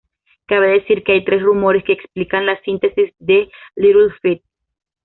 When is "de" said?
3.19-3.51